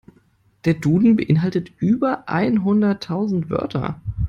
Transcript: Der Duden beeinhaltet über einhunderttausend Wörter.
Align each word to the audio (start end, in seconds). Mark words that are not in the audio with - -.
Der 0.65 0.73
Duden 0.73 1.15
beeinhaltet 1.15 1.73
über 1.77 2.27
einhunderttausend 2.27 3.51
Wörter. 3.51 4.01